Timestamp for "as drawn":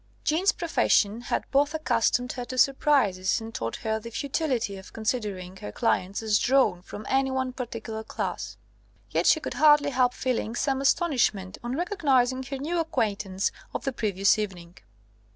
6.23-6.81